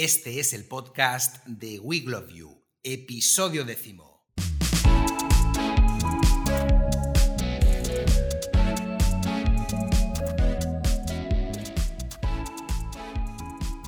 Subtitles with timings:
[0.00, 4.22] Este es el podcast de We Love You, episodio décimo.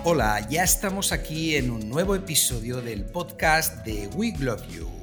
[0.02, 4.99] Hola, ya estamos aquí en un nuevo episodio del podcast de We Love You.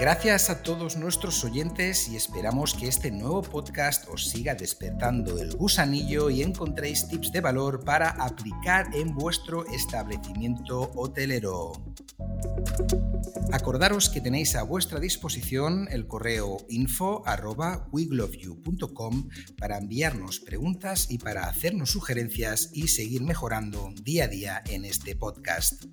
[0.00, 5.56] Gracias a todos nuestros oyentes y esperamos que este nuevo podcast os siga despertando el
[5.56, 11.72] gusanillo y encontréis tips de valor para aplicar en vuestro establecimiento hotelero.
[13.52, 17.22] Acordaros que tenéis a vuestra disposición el correo info
[19.56, 25.14] para enviarnos preguntas y para hacernos sugerencias y seguir mejorando día a día en este
[25.14, 25.84] podcast.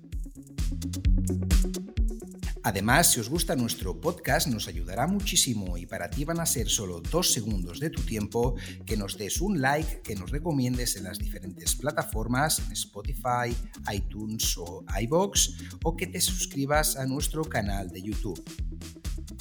[2.64, 6.68] Además, si os gusta nuestro podcast, nos ayudará muchísimo y para ti van a ser
[6.68, 8.54] solo dos segundos de tu tiempo
[8.86, 13.56] que nos des un like, que nos recomiendes en las diferentes plataformas, Spotify,
[13.92, 18.42] iTunes o iBox, o que te suscribas a nuestro canal de YouTube.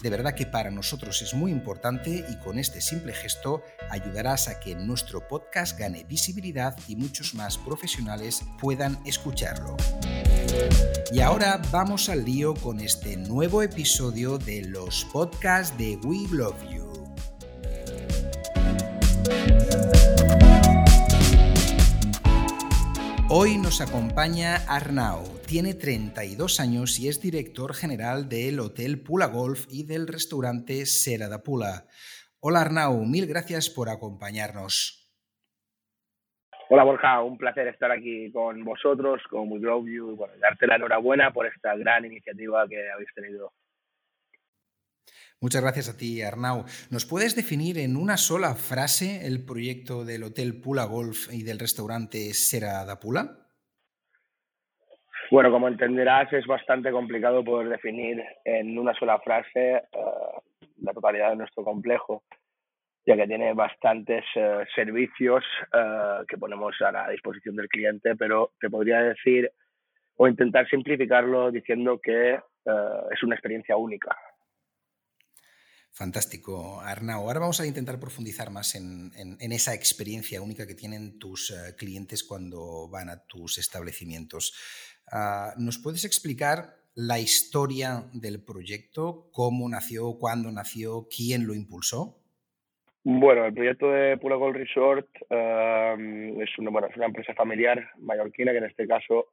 [0.02, 4.60] De verdad que para nosotros es muy importante y con este simple gesto ayudarás a
[4.60, 9.78] que nuestro podcast gane visibilidad y muchos más profesionales puedan escucharlo.
[11.12, 16.56] Y ahora vamos al lío con este nuevo episodio de los podcasts de We Love
[16.70, 16.92] You.
[23.30, 25.24] Hoy nos acompaña Arnau.
[25.46, 31.30] Tiene 32 años y es director general del Hotel Pula Golf y del restaurante Sera
[31.30, 31.88] da Pula.
[32.40, 35.01] Hola Arnau, mil gracias por acompañarnos.
[36.74, 40.66] Hola Borja, un placer estar aquí con vosotros, con We Love You, y bueno, darte
[40.68, 43.52] la enhorabuena por esta gran iniciativa que habéis tenido.
[45.42, 46.64] Muchas gracias a ti, Arnau.
[46.90, 51.60] ¿Nos puedes definir en una sola frase el proyecto del Hotel Pula Golf y del
[51.60, 53.50] restaurante Sera da Pula?
[55.30, 59.82] Bueno, como entenderás, es bastante complicado poder definir en una sola frase eh,
[60.82, 62.24] la totalidad de nuestro complejo,
[63.06, 68.54] ya que tiene bastantes eh, servicios eh, que ponemos a la disposición del cliente, pero
[68.60, 69.52] te podría decir
[70.18, 74.16] o intentar simplificarlo diciendo que es una experiencia única.
[75.94, 77.28] Fantástico, Arnau.
[77.28, 82.24] Ahora vamos a intentar profundizar más en, esa experiencia única que tienen tus eh, clientes
[82.24, 84.54] cuando van a tus establecimientos.
[85.12, 89.30] Ah, ¿Nos puedes explicar la historia del proyecto?
[89.34, 90.18] ¿Cómo nació?
[90.18, 91.10] ¿Cuándo nació?
[91.14, 92.21] ¿Quién lo impulsó?
[93.04, 98.60] Bueno, el proyecto de Pura Gold Resort em, es, una, bueno, empresa familiar mallorquina que
[98.60, 99.30] en este caso,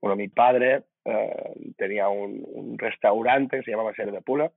[0.00, 4.52] bueno, mi padre eh, tenía un, un, restaurante que se llamaba Ser de Pula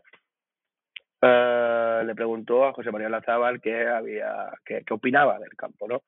[1.24, 3.86] eh, le preguntó a José María Lazábal qué,
[4.64, 6.02] qué, qué, opinaba del campo, ¿no?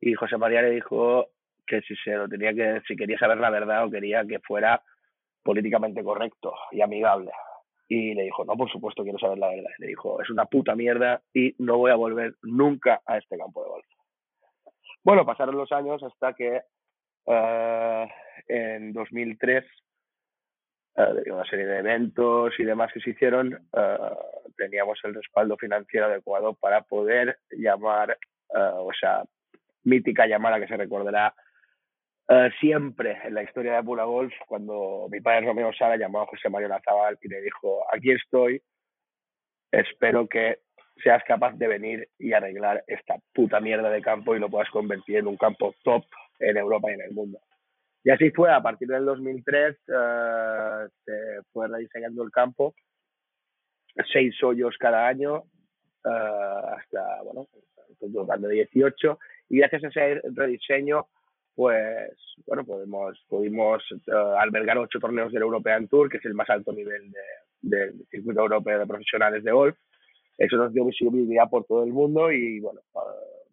[0.00, 1.30] Y José María le dijo
[1.66, 4.80] que si se lo tenía que, si quería saber la verdad o quería que fuera
[5.42, 7.32] políticamente correcto y amigable.
[7.88, 9.70] Y le dijo, no, por supuesto quiero saber la verdad.
[9.78, 13.62] le dijo, es una puta mierda y no voy a volver nunca a este campo
[13.62, 13.86] de golf.
[15.02, 16.62] Bueno, pasaron los años hasta que
[17.26, 18.06] uh,
[18.48, 19.64] en 2003
[20.96, 23.98] de una serie de eventos y demás que se hicieron, eh,
[24.56, 29.24] teníamos el respaldo financiero adecuado para poder llamar, eh, o sea,
[29.82, 31.34] mítica llamada que se recordará
[32.28, 36.26] eh, siempre en la historia de Pura Golf, cuando mi padre Romeo Sara llamó a
[36.26, 38.62] José Mario Lazabal y le dijo, aquí estoy,
[39.70, 40.60] espero que
[41.02, 45.16] seas capaz de venir y arreglar esta puta mierda de campo y lo puedas convertir
[45.16, 46.04] en un campo top
[46.38, 47.40] en Europa y en el mundo.
[48.04, 52.74] Y así fue, a partir del 2003 eh, se fue rediseñando el campo,
[54.12, 55.44] seis hoyos cada año,
[56.04, 57.48] eh, hasta, bueno,
[58.00, 59.18] de 18,
[59.48, 61.06] y gracias a ese rediseño,
[61.54, 62.10] pues,
[62.46, 66.72] bueno, podemos, pudimos eh, albergar ocho torneos del European Tour, que es el más alto
[66.72, 67.12] nivel
[67.60, 69.76] del circuito europeo de profesionales de golf.
[70.36, 72.80] Eso nos dio visibilidad por todo el mundo y, bueno,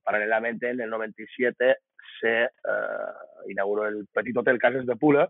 [0.03, 1.77] paralelamente en el 97
[2.19, 5.29] se uh, inauguró el Petit Hotel Cases de Pula,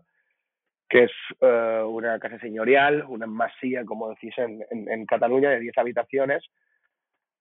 [0.88, 5.60] que es uh, una casa señorial, una masía, como decís en, en, en Cataluña, de
[5.60, 6.42] 10 habitaciones,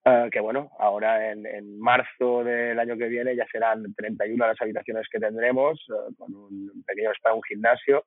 [0.06, 4.62] uh, que bueno, ahora en, en, marzo del año que viene ya serán 31 las
[4.62, 5.83] habitaciones que tendremos,
[6.18, 8.06] con un pequeño spa, un gimnasio.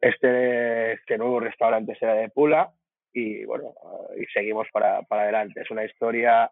[0.00, 2.70] Este, este nuevo restaurante será de Pula
[3.12, 3.74] y bueno,
[4.16, 5.62] y seguimos para, para adelante.
[5.62, 6.50] Es una historia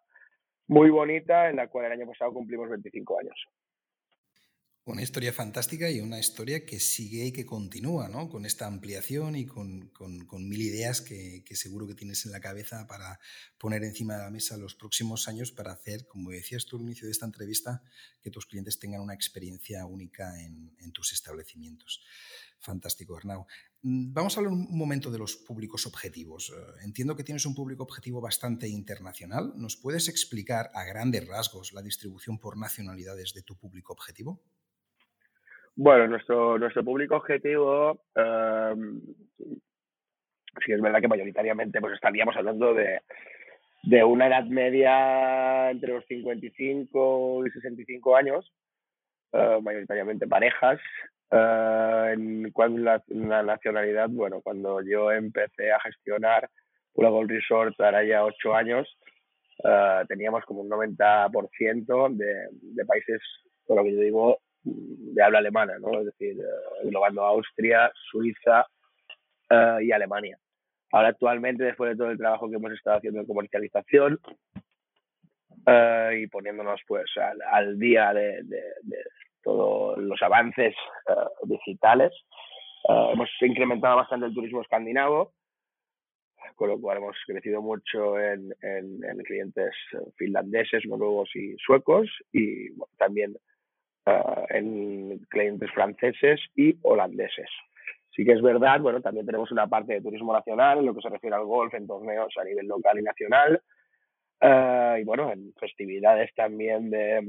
[0.69, 3.47] muy bonita en la cual el año pasado cumplimos 25 años.
[4.85, 8.29] Una historia fantástica y una historia que sigue y que continúa, ¿no?
[8.29, 9.93] Con esta ampliación y con,
[10.41, 13.21] mil ideas que, que, seguro que tienes en la cabeza para
[13.59, 17.07] poner encima de la mesa los próximos años para hacer, como decías tú al inicio
[17.07, 17.85] de esta entrevista,
[18.23, 22.03] que tus clientes tengan una experiencia única en, en tus establecimientos.
[22.59, 23.47] Fantástico, Arnau.
[23.83, 26.51] Mm, vamos a hablar un momento de los públicos objetivos.
[26.51, 29.53] Eh, entiendo que tienes un público objetivo bastante internacional.
[29.57, 34.43] ¿Nos puedes explicar a grandes rasgos la distribución por nacionalidades de tu público objetivo?
[35.75, 38.75] Bueno, nuestro, nuestro público objetivo, eh,
[40.65, 43.01] sí es verdad que mayoritariamente pues estaríamos hablando de,
[43.83, 48.53] de una edad media entre los 55 y 65 años,
[49.33, 50.79] eh, mayoritariamente parejas.
[51.31, 56.51] Eh, en cuanto a la, nacionalidad, bueno, cuando yo empecé a gestionar
[56.95, 58.87] una Gold Resort ahora ya ocho años,
[59.65, 63.23] uh, teníamos como un 90% de, de países,
[63.67, 66.01] por lo que yo digo, de habla alemana, ¿no?
[66.01, 68.67] Es decir, uh, englobando Austria, Suiza
[69.51, 70.39] uh, y Alemania.
[70.93, 74.21] Ahora actualmente, después de todo el trabajo que hemos estado haciendo en comercialización
[75.67, 77.11] uh, y poniéndonos pues
[77.51, 78.45] al, día de,
[79.43, 80.75] todos los avances
[81.45, 82.13] digitales,
[82.89, 85.33] hemos incrementado bastante el turismo escandinavo,
[86.55, 89.75] con lo cual hemos crecido mucho en, en, en clientes
[90.17, 93.35] finlandeses, noruegos y suecos y también
[94.07, 97.49] uh, en clientes franceses y holandeses.
[98.15, 101.01] Sí que es verdad, bueno, también tenemos una parte de turismo nacional en lo que
[101.01, 103.63] se refiere al golf en torneos a nivel local y nacional.
[104.41, 107.23] Uh, y bueno, en festividades también de,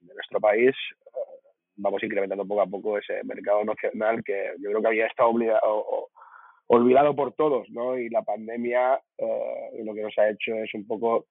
[0.00, 0.74] nuestro país,
[1.04, 5.30] uh, vamos incrementando poco a poco ese mercado nacional que yo creo que había estado
[5.30, 6.08] obligado,
[6.68, 7.98] olvidado por todos, ¿no?
[7.98, 11.26] Y la pandemia uh, lo que nos ha hecho es un poco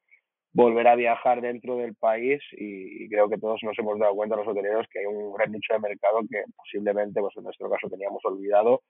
[0.54, 4.36] volver a viajar dentro del país y, y, creo que todos nos hemos dado cuenta
[4.36, 7.90] los hoteleros que hay un gran nicho de mercado que posiblemente pues en nuestro caso
[7.90, 8.82] teníamos olvidado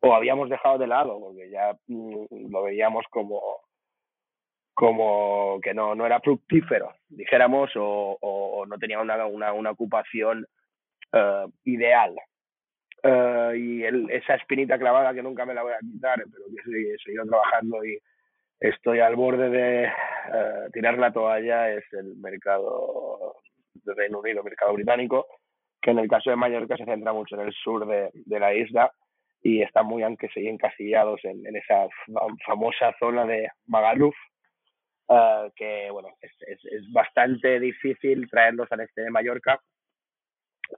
[0.00, 3.40] o habíamos dejado de lado porque ya mm, lo veíamos como
[4.74, 10.46] como que no, no era fructífero, dijéramos, o, o no tenía una, una, una ocupación
[11.12, 12.14] uh, ideal.
[13.04, 16.94] Uh, y el, esa espinita clavada que nunca me la voy a quitar, pero que
[16.94, 17.98] he seguido trabajando y,
[18.62, 19.92] estoy al borde de
[20.28, 23.36] uh, tirar la toalla es el mercado
[23.74, 25.26] del Reino Unido, el mercado británico,
[25.80, 28.54] que en el caso de Mallorca se centra mucho en el sur de, de la
[28.54, 28.92] isla
[29.42, 31.88] y están muy encasillados en, en esa
[32.46, 34.14] famosa zona de Magaluf,
[35.08, 39.60] uh, que bueno, es, es, es, bastante difícil traerlos al este de Mallorca,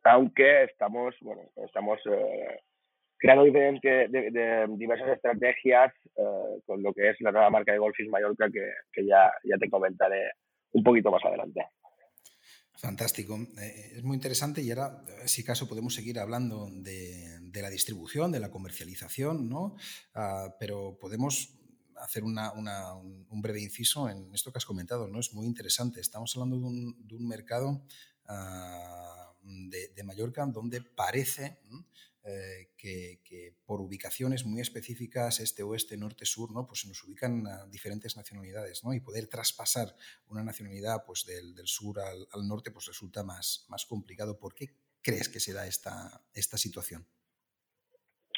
[0.05, 2.57] aunque estamos, bueno, estamos uh,
[3.25, 8.07] creando diferentes, de, diversas estrategias uh, con lo que es la nueva marca de Golfis
[8.11, 10.33] Mallorca que, que ya, ya te comentaré
[10.73, 11.63] un poquito más adelante.
[12.77, 13.39] Fantástico.
[13.59, 18.31] Eh, es muy interesante y ahora, si caso, podemos seguir hablando de, de la distribución,
[18.31, 19.75] de la comercialización, ¿no?
[20.15, 21.59] Uh, pero podemos
[21.97, 25.19] hacer una, un breve inciso en esto que has comentado, ¿no?
[25.19, 25.99] Es muy interesante.
[25.99, 27.87] Estamos hablando de un, de un mercado
[28.29, 31.57] uh, de, Mallorca donde parece...
[32.27, 36.67] eh, que, por ubicaciones muy específicas, este, oeste, norte, sur, ¿no?
[36.67, 38.95] pues nos ubican diferentes nacionalidades ¿no?
[38.95, 39.89] y poder traspasar
[40.29, 44.39] una nacionalidad pues, del, del sur al, al, norte pues, resulta más, más complicado.
[44.39, 44.69] ¿Por qué
[45.03, 47.05] crees que se da esta, esta situación?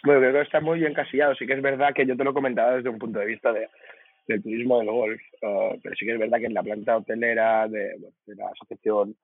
[0.05, 1.35] Bueno, creo que está muy bien casillado.
[1.35, 3.52] Sí que es verdad que yo te lo he comentado desde un punto de vista
[3.52, 3.69] de,
[4.26, 7.69] del turismo del golf, uh, pero sí que es verdad que en la planta hotelera
[7.69, 9.16] de, de la asociación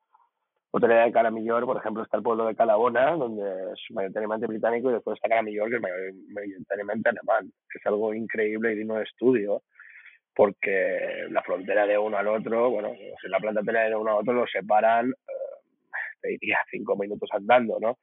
[0.72, 4.94] hotelería de Caramillor, por ejemplo, está el pueblo de Calabona, donde es mayoritariamente británico, y
[4.94, 5.82] después está Caramillor, que es
[6.32, 7.52] mayoritariamente alemán.
[7.74, 9.62] Es algo increíble y digno de estudio,
[10.34, 12.92] porque la frontera de uno al otro, bueno,
[13.24, 17.78] la planta hotelera de uno al otro lo separan, eh, te diría, cinco minutos andando,
[17.78, 17.98] ¿no?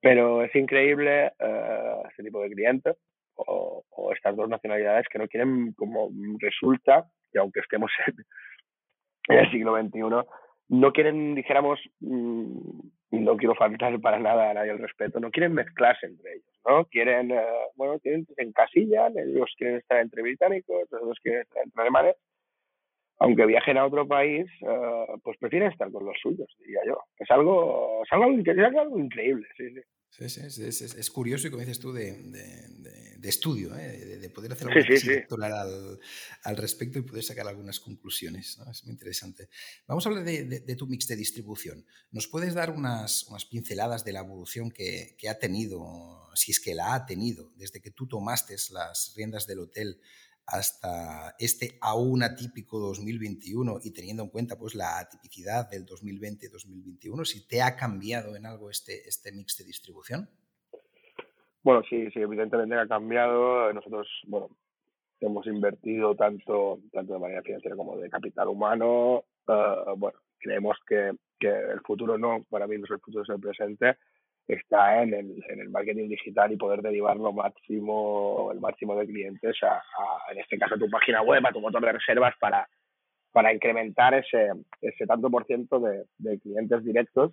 [0.00, 2.96] Pero es increíble eh, este tipo de clientes
[3.34, 7.92] o, o, estas dos nacionalidades que no quieren, como resulta, que aunque estemos
[9.28, 10.26] en el siglo XXI,
[10.70, 15.52] no quieren, dijéramos, mm, no quiero faltar para nada a nadie el respeto, no quieren
[15.52, 16.84] mezclarse entre ellos, ¿no?
[16.84, 21.82] Quieren, eh, bueno, quieren, se encasillan, ellos quieren estar entre británicos, los quieren estar entre
[21.82, 22.16] alemanes,
[23.20, 26.98] aunque viajen a otro país, eh, pues prefieren estar con los suyos, diría yo.
[27.18, 29.80] Es algo, es algo, es algo increíble, sí, sí.
[30.12, 34.18] Sí, sí, es, es, curioso y como dices tú, de, de, estudio, ¿eh?
[34.20, 35.08] de, poder hacer algo sí,
[35.40, 36.00] al,
[36.42, 38.58] al, respecto y poder sacar algunas conclusiones.
[38.58, 38.68] ¿no?
[38.68, 39.48] Es muy interesante.
[39.86, 41.86] Vamos a hablar de, tu mix de distribución.
[42.10, 46.58] ¿Nos puedes dar unas, unas pinceladas de la evolución que, que, ha tenido, si es
[46.58, 50.00] que la ha tenido, desde que tú tomaste las riendas del hotel
[50.50, 57.46] hasta este aún atípico 2021 y teniendo en cuenta pues la atipicidad del 2020-2021, si
[57.46, 60.28] te ha cambiado en algo este, este mix de distribución?
[61.62, 63.72] Bueno, sí, sí, evidentemente ha cambiado.
[63.72, 64.48] Nosotros, bueno,
[65.20, 69.24] hemos invertido tanto, tanto de manera financiera como de capital humano.
[69.46, 73.28] Uh, bueno, creemos que, que el futuro no, para mí no es el futuro, es
[73.28, 73.96] el presente
[74.54, 79.06] está en el, en el marketing digital y poder derivar lo máximo, el máximo de
[79.06, 79.82] clientes a,
[80.32, 82.68] en este caso, a tu página web, a tu motor de reservas para,
[83.32, 87.32] para incrementar ese, ese tanto por ciento de, de clientes directos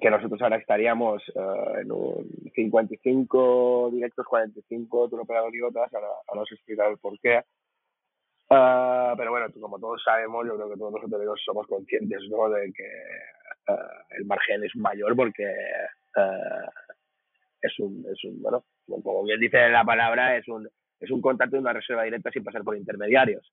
[0.00, 6.08] que nosotros ahora estaríamos uh, en un 55 directos, 45 tour operador y otras, ahora,
[6.28, 7.38] ahora os explicaré el por qué.
[8.48, 12.48] Uh, pero bueno, como todos sabemos, yo creo que todos los hoteleros somos conscientes ¿no?
[12.50, 12.84] de que
[14.10, 16.66] el margen es mayor porque eh,
[17.60, 18.64] es, un, es un, bueno,
[19.02, 20.68] como bien dice la palabra, es un,
[21.00, 23.52] es un contacto de una reserva directa sin pasar por intermediarios.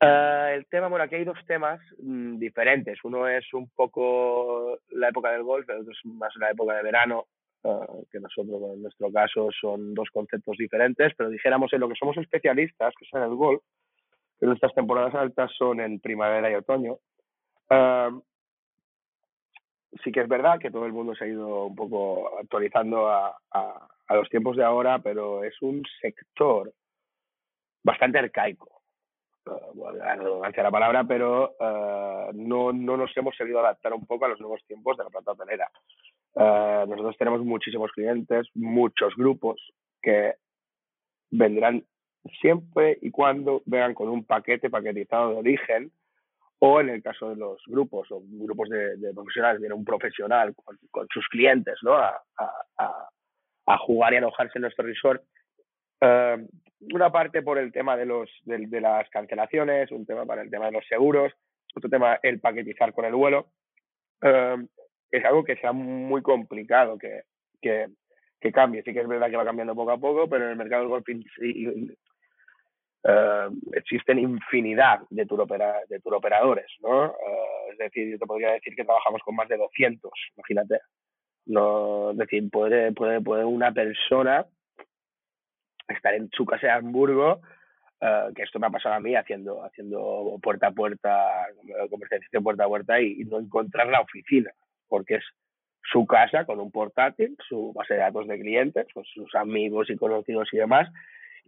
[0.00, 2.98] Uh, el tema, bueno, aquí hay dos temas mm, diferentes.
[3.02, 6.82] Uno es un poco la época del golf, el otro es más la época de
[6.82, 7.26] verano,
[8.10, 12.16] que nosotros, en nuestro caso, son dos conceptos diferentes, pero dijéramos en lo que somos
[12.16, 13.60] especialistas, que es en el golf,
[14.38, 16.98] que nuestras temporadas altas son en primavera y otoño
[20.04, 23.36] sí que es verdad que todo el mundo se ha ido un poco actualizando a,
[23.50, 26.72] a, los tiempos de ahora, pero es un sector
[27.84, 28.82] bastante arcaico.
[29.46, 34.06] Uh, bueno, la redundancia la palabra, pero uh, no, no nos hemos sabido adaptar un
[34.06, 35.70] poco a los nuevos tiempos de la planta hotelera.
[36.34, 39.60] Uh, nosotros tenemos muchísimos clientes, muchos grupos
[40.02, 40.34] que
[41.30, 41.84] vendrán
[42.40, 45.92] siempre y cuando vengan con un paquete paquetizado de origen
[46.60, 50.54] o en el caso de los grupos o grupos de, profesionales, viene un profesional
[50.90, 51.94] con, sus clientes ¿no?
[51.94, 53.08] A, a,
[53.66, 55.22] a, jugar y alojarse en nuestro resort.
[56.00, 56.46] Uh,
[56.92, 60.50] una parte por el tema de, los, de, de, las cancelaciones, un tema para el
[60.50, 61.32] tema de los seguros,
[61.74, 63.50] otro tema el paquetizar con el vuelo.
[64.22, 64.66] Uh,
[65.10, 67.22] es algo que sea muy complicado que,
[67.60, 67.88] que,
[68.40, 68.82] que, cambie.
[68.82, 70.90] Sí que es verdad que va cambiando poco a poco, pero en el mercado del
[70.90, 71.06] golf
[73.04, 77.06] Uh, existen infinidad de tour, opera, de tour operadores, ¿no?
[77.06, 80.80] Uh, es decir, yo te podría decir que trabajamos con más de 200, imagínate.
[81.46, 84.44] No, es decir, puede, puede, puede una persona
[85.86, 87.40] estar en su casa de Hamburgo,
[88.00, 91.46] uh, que esto me ha pasado a mí haciendo, haciendo puerta a puerta,
[91.88, 94.50] comercialización puerta a puerta y, y no encontrar la oficina,
[94.88, 95.24] porque es
[95.90, 99.96] su casa con un portátil, su base de datos de clientes, con sus amigos y
[99.96, 100.90] conocidos y demás,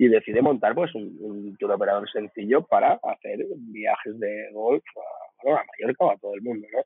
[0.00, 6.04] y decide montar pues un, un operador sencillo para hacer viajes de golf a, Mallorca
[6.06, 6.80] o a todo el mundo, ¿no?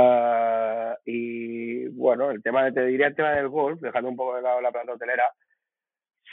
[0.00, 4.42] Uh, y bueno, el tema te diría el tema del golf, dejando un poco de
[4.42, 5.24] lado la planta hotelera,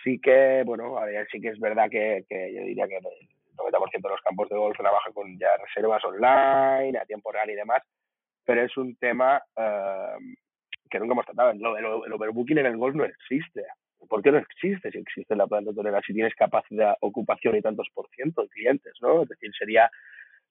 [0.04, 3.04] sí que, bueno, a ver, sí que es verdad que, que yo diría que el
[3.58, 7.56] 90% de los campos de golf trabajan con ya reservas online, a tiempo real y
[7.56, 7.82] demás,
[8.44, 10.20] pero es un tema uh,
[10.88, 11.50] que nunca hemos tratado.
[11.50, 11.66] El,
[12.06, 13.66] el overbooking en el golf no existe.
[14.08, 16.02] ¿Por qué no existe si existe la planta hotelera?
[16.06, 19.24] Si tienes capacidad, ocupación y tantos por ciento de clientes, ¿no?
[19.24, 19.90] Es decir, sería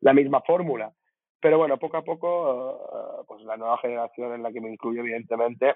[0.01, 0.93] la misma fórmula.
[1.41, 5.01] Pero bueno, poco a poco, eh, pues la nueva generación en la que me incluyo,
[5.01, 5.75] evidentemente,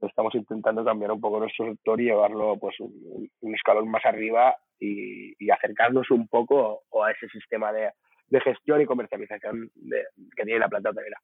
[0.00, 5.50] estamos intentando cambiar un poco nuestro sector y llevarlo pues un, escalón más arriba y,
[5.50, 7.90] acercarnos un poco a ese sistema de,
[8.40, 9.70] gestión y comercialización
[10.36, 11.18] que tiene la planta hotelera.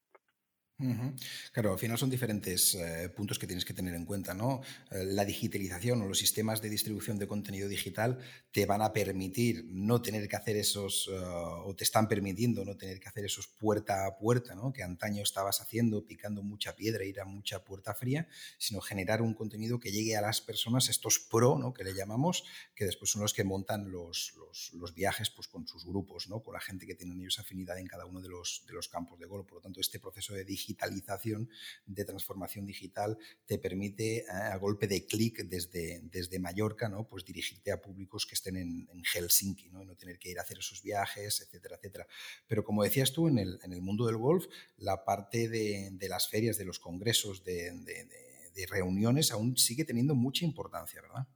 [1.53, 4.59] Claro, al final son diferentes eh, puntos que tienes que tener en cuenta, ¿no?
[4.91, 8.19] Eh, la digitalización o los sistemas de distribución de contenido digital
[8.51, 12.75] te van a permitir no tener que hacer esos, eh, o te están permitiendo no
[12.75, 14.73] tener que hacer esos puerta a puerta, ¿no?
[14.73, 18.27] Que antaño estabas haciendo, picando mucha piedra, ir a mucha puerta fría,
[18.57, 21.73] sino generar un contenido que llegue a las personas, estos pro, ¿no?
[21.73, 22.43] Que le llamamos,
[22.75, 24.33] que después son los que montan los,
[24.73, 26.41] los, viajes pues, con sus grupos, ¿no?
[26.41, 29.17] Con la gente que tienen ellos afinidad en cada uno de los, de los campos
[29.19, 29.45] de gol.
[29.45, 31.49] Por lo tanto, este proceso de digitalización digitalización,
[31.85, 37.07] de transformación digital, te permite eh, a golpe de clic desde, desde Mallorca, ¿no?
[37.07, 39.83] pues dirigirte a públicos que estén en, Helsinki ¿no?
[39.83, 42.07] y no tener que ir a hacer esos viajes, etcétera, etcétera.
[42.47, 44.45] Pero como decías tú, en el, en el mundo del golf,
[44.77, 50.45] la parte de, las ferias, de los congresos, de, de, reuniones, aún sigue teniendo mucha
[50.45, 51.27] importancia, ¿verdad?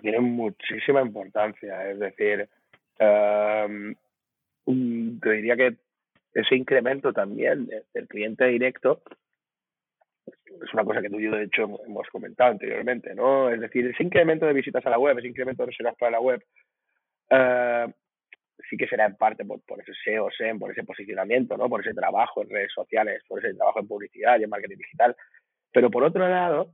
[0.00, 2.48] Tiene muchísima importancia, es decir,
[2.98, 3.94] em,
[5.20, 5.76] te diría que
[6.34, 9.02] ese incremento también del cliente directo
[10.62, 13.50] es una cosa que tú y yo de hecho hemos comentado anteriormente, ¿no?
[13.50, 16.20] Es decir, ese incremento de visitas a la web, ese incremento de reservas para la
[16.20, 16.42] web,
[17.30, 17.86] eh,
[18.68, 21.68] sí que será en parte por, ese SEO, SEM, por ese posicionamiento, ¿no?
[21.68, 25.16] Por ese trabajo en redes sociales, por ese trabajo en publicidad y en marketing digital.
[25.72, 26.72] Pero por otro lado,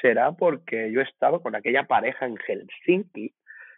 [0.00, 3.34] será porque yo he estado con aquella pareja en Helsinki,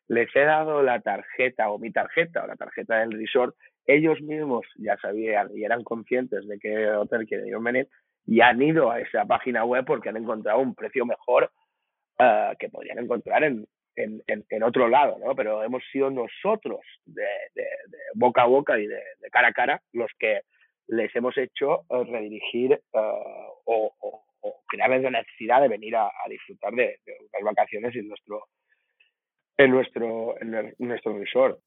[0.08, 3.54] les he dado la tarjeta o mi tarjeta o la tarjeta del resort
[3.88, 7.88] ellos mismos ya sabían y eran conscientes de qué hotel quieren venir
[8.26, 11.50] y han ido a esa página web porque han encontrado un precio mejor
[12.20, 13.66] uh, que podrían encontrar en,
[13.96, 15.34] en, en, otro lado, ¿no?
[15.34, 17.24] Pero hemos sido nosotros de,
[18.14, 19.00] boca a boca y de,
[19.32, 20.42] cara a cara los que
[20.88, 22.98] les hemos hecho uh, redirigir uh,
[23.64, 28.08] o, o, o, crearles la necesidad de venir a, a disfrutar de, las vacaciones en
[28.08, 28.42] nuestro
[29.56, 31.58] en nuestro en nuestro resort.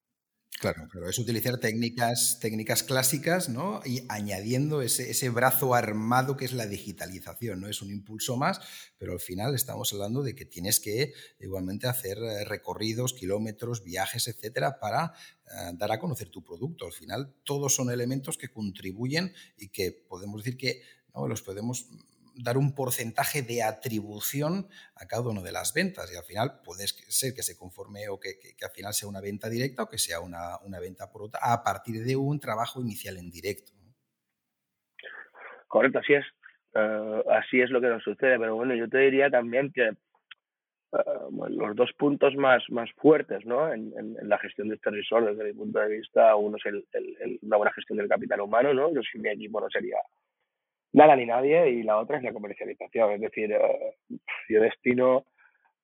[0.60, 3.82] Claro, pero es utilizar técnicas, técnicas clásicas, ¿no?
[3.84, 7.68] Y añadiendo ese, ese, brazo armado que es la digitalización, ¿no?
[7.68, 8.60] Es un impulso más,
[9.00, 14.28] pero al final estamos hablando de que tienes que igualmente hacer eh, recorridos, kilómetros, viajes,
[14.28, 15.14] etcétera, para
[15.46, 16.86] eh, dar a conocer tu producto.
[16.86, 20.84] Al final, todos son elementos que contribuyen y que podemos decir que
[21.16, 21.28] ¿no?
[21.28, 21.88] los podemos
[22.36, 26.88] dar un porcentaje de atribución a cada una de las ventas y al final puede
[26.88, 30.20] ser que se conforme o que, al final sea una venta directa o que sea
[30.20, 33.72] una, venta por otra a partir de un trabajo inicial en directo.
[35.68, 36.26] Correcto, así es.
[36.74, 41.48] Eh, así es lo que nos sucede, pero bueno, yo te diría también que eh,
[41.50, 43.72] los dos puntos más, más fuertes ¿no?
[43.74, 47.58] en, la gestión de este resort, desde mi punto de vista, uno es el, una
[47.58, 48.94] buena gestión del capital humano, ¿no?
[48.94, 49.98] Yo sin mi equipo no sería
[50.94, 53.14] nada ni nadie y la otra es la comercialización.
[53.14, 53.96] Es decir, eh,
[54.50, 55.26] yo destino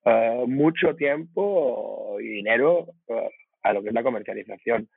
[0.04, 3.30] eh, mucho tiempo y dinero eh,
[3.62, 4.88] a lo que es la comercialización.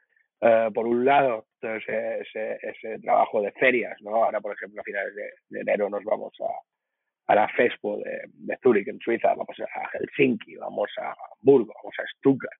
[0.74, 4.24] por un lado, ese, ese, ese, trabajo de ferias, ¿no?
[4.24, 8.58] Ahora, por ejemplo, a finales de, enero nos vamos a, a la FESPO de, de
[8.64, 12.60] Zurich, en Suiza, vamos a Helsinki, vamos a Hamburgo, vamos a Stuttgart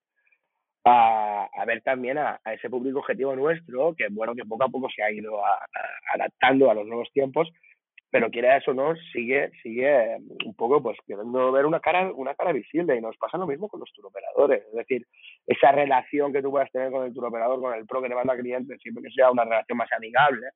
[0.84, 5.04] a, ver también a, ese público objetivo nuestro, que bueno, que poco a poco se
[5.04, 5.42] ha ido
[6.14, 7.52] adaptando a los nuevos tiempos,
[8.10, 12.52] pero quiera eso no, sigue, sigue un poco pues queriendo ver una cara, una cara
[12.52, 15.08] visible y nos pasa lo mismo con los turoperadores, es decir,
[15.48, 18.38] esa relación que tú puedas tener con el turoperador, con el pro que te manda
[18.38, 20.48] clientes, siempre que sea una relación más amigable,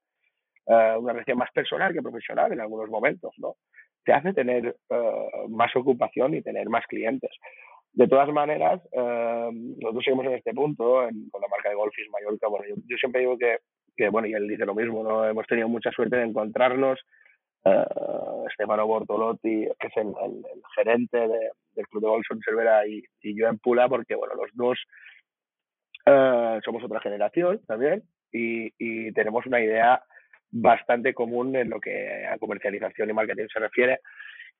[0.68, 3.56] eh, una relación más personal que profesional en algunos momentos, ¿no?
[4.04, 7.32] Te hace tener eh, más ocupación y tener más clientes.
[7.96, 9.50] De todas maneras, eh,
[9.82, 12.50] nosotros seguimos en este punto con la marca de Golfis Mallorca.
[12.50, 15.26] Bueno, yo, siempre digo que, bueno, y él dice lo mismo, ¿no?
[15.26, 17.00] Hemos tenido mucha suerte de encontrarnos.
[17.64, 17.86] Eh,
[18.54, 20.14] Stefano Bortolotti, que es el,
[20.76, 24.52] gerente del Club de Golf Son Cervera, y, y, yo en Pula, porque, bueno, los
[24.54, 24.78] dos
[26.06, 30.04] eh, somos otra generación también y tenemos una idea
[30.52, 34.02] bastante común en lo que a comercialización y marketing se refiere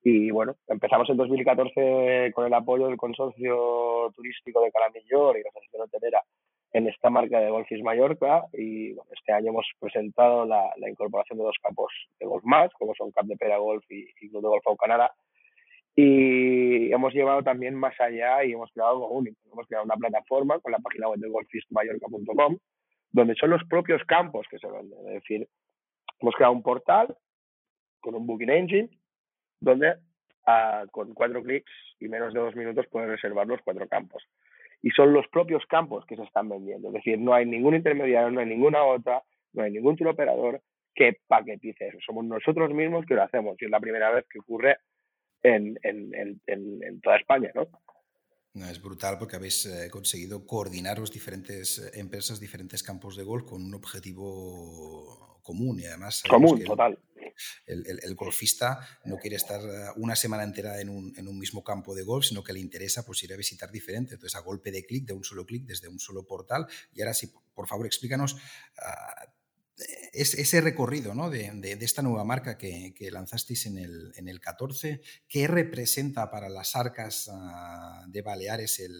[0.02, 5.50] y bueno, empezamos en 2014 con el apoyo del consorcio turístico de Calamillor y la
[5.50, 6.22] Asociación Hotelera
[6.72, 11.38] en esta marca de Golfis Mallorca y bueno, este año hemos presentado la, la, incorporación
[11.38, 14.48] de dos campos de golf más, como son Camp de Pera Golf y, Club de
[14.48, 15.10] Golf Canadá.
[15.94, 19.38] Y hemos llevado también más allá y hemos creado único.
[19.50, 22.58] Hemos creado una plataforma con la página web de golfismallorca.com,
[23.12, 24.98] donde son los propios campos que se venden.
[25.08, 25.48] Es decir,
[26.20, 27.16] hemos creado un portal
[28.00, 28.90] con un booking engine
[29.66, 29.94] donde
[30.46, 34.22] ah, con cuatro clics y menos de dos minutos puedes reservar los cuatro campos.
[34.82, 36.88] Y son los propios campos que se están vendiendo.
[36.88, 40.62] Es decir, no hay ningún intermediario, no hay ninguna otra, no hay ningún tour operador
[40.94, 41.98] que paquetice eso.
[42.04, 43.56] Somos nosotros mismos que lo hacemos.
[43.60, 44.78] Y es la primera vez que ocurre
[45.42, 47.68] en, en, en, en toda España, ¿no?
[48.64, 53.44] Es brutal porque habéis eh, conseguido coordinar los diferentes eh, empresas, diferentes campos de golf
[53.44, 56.22] con un objetivo común y además...
[56.26, 56.98] Común, total.
[57.66, 59.60] El, golfista no quiere estar
[59.96, 63.32] una semana entera en un, mismo campo de golf, sino que le interesa pues, ir
[63.32, 64.14] a visitar diferente.
[64.14, 66.66] Entonces, a golpe de clic, de un solo clic, desde un solo portal.
[66.94, 68.36] Y ahora sí, por favor, explícanos
[68.78, 69.26] ah,
[70.12, 71.28] ese recorrido ¿no?
[71.28, 76.76] de, esta nueva marca que, lanzasteis en el, en el, 14, ¿qué representa para las
[76.76, 78.94] arcas ah, de Baleares el,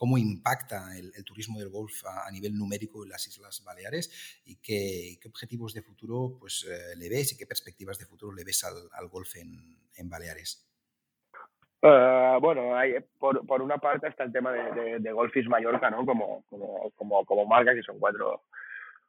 [0.00, 5.18] cómo impacta el, turismo del golf a, nivel numérico en las Islas Baleares y qué,
[5.28, 9.08] objetivos de futuro pues, eh, le ves y qué perspectivas de futuro le ves al,
[9.08, 10.66] golf en, Baleares?
[11.82, 16.06] Eh, bueno, hay, por, por, una parte está el tema de, de, Golfis Mallorca, ¿no?
[16.06, 18.44] Como, como, como, como marca, que son cuatro,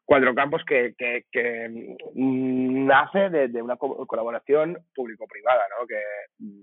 [0.04, 1.70] Cuatro Campos que, que,
[2.16, 5.88] mm, nace de, una colaboración público-privada, ¿no?
[5.88, 6.02] que
[6.40, 6.62] mm,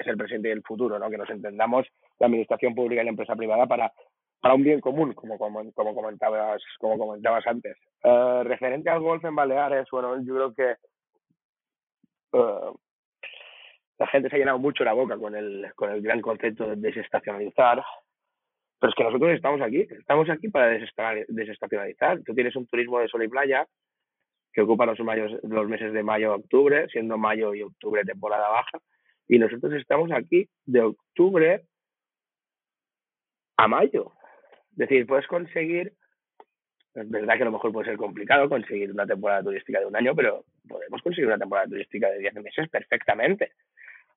[0.00, 1.08] es el presente y el futuro, ¿no?
[1.08, 1.86] que nos entendamos
[2.18, 3.92] la administración pública y la empresa privada para,
[4.40, 7.76] para un bien común, como, como, comentabas, como comentabas antes.
[8.02, 10.70] Eh, referente al golf en Baleares, bueno, yo creo que
[12.32, 12.72] eh,
[13.98, 16.76] la gente se ha llenado mucho la boca con el, con el gran concepto de
[16.76, 17.82] desestacionalizar,
[18.78, 22.20] pero es que nosotros estamos aquí, estamos aquí para desestacionalizar.
[22.24, 23.66] Tú tienes un turismo de sol y playa
[24.52, 28.78] que ocupa los, los meses de mayo a octubre, siendo mayo y octubre temporada baja,
[29.28, 31.64] y nosotros estamos aquí de octubre
[33.56, 34.12] a mayo.
[34.72, 35.92] Es decir, puedes conseguir,
[36.94, 39.96] es verdad que a lo mejor puede ser complicado conseguir una temporada turística de un
[39.96, 43.52] año, pero podemos conseguir una temporada turística de 10 meses perfectamente.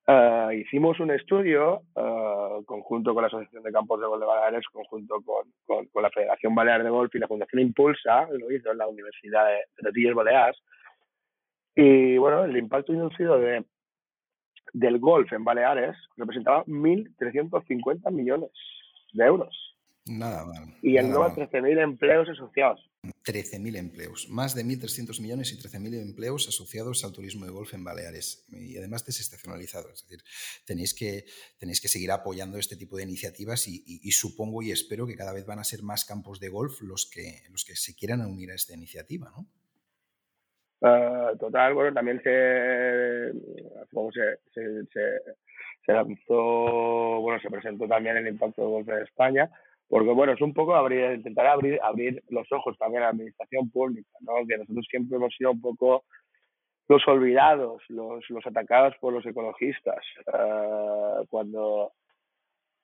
[0.08, 4.66] Uh, hicimos un estudio uh, conjunto con la Asociación de Campos de Golf de Baleares,
[4.72, 8.80] conjunto con, con, la Federación Balear de Golf y la Fundación Impulsa, lo hizo en
[8.80, 10.58] la Universidad de, de Baleares.
[11.76, 13.64] Y bueno, el impacto inducido de,
[14.74, 18.52] del golf en Baleares representaba 1.350 millones
[19.14, 19.70] de euros.
[20.06, 20.76] Nada mal.
[20.82, 22.90] Y engloba 13.000 empleos asociados.
[23.04, 27.84] 13.000 empleos, más de 1.300 millones y 13.000 empleos asociados al turismo de golf en
[27.84, 29.90] Baleares y además desestacionalizado.
[29.94, 30.24] Es decir,
[30.66, 31.26] tenéis que,
[31.60, 35.46] tenéis que seguir apoyando este tipo de iniciativas y, supongo y espero que cada vez
[35.46, 38.56] van a ser más campos de golf los que, los que se quieran unir a
[38.56, 39.46] esta iniciativa, ¿no?
[40.82, 43.34] Ah, total, bueno, también se,
[44.54, 45.02] se, se,
[47.42, 49.50] se, presentó también el impacto de golf en España
[49.90, 53.72] porque bueno, es un poco abrir, intentar abrir, abrir los ojos también a la administración
[53.72, 54.46] pública, ¿no?
[54.48, 56.04] que nosotros siempre hemos sido un poco
[56.88, 61.92] los olvidados, los, los atacados por los ecologistas, uh, cuando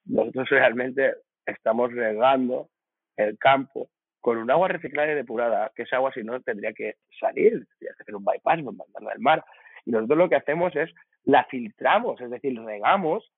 [0.06, 1.16] nosotros realmente
[1.46, 2.70] estamos regando
[3.18, 3.90] el campo
[4.20, 7.94] con un agua reciclada y depurada, que esa agua si no tendría que salir, tendría
[7.96, 9.46] que hacer un bypass, mandarla al mar.
[9.86, 10.92] Y nosotros lo que hacemos es
[11.26, 13.32] la filtramos, es decir, regamos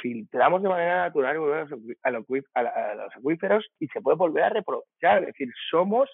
[0.00, 1.36] filtramos de manera natural
[2.02, 2.24] a los,
[3.16, 5.20] acuíferos y se puede volver a reaprovechar.
[5.20, 6.08] Es decir, somos,